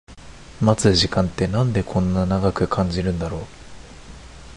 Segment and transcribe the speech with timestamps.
[0.63, 3.41] 待つ時間ってなんでこんな長く感じるんだろう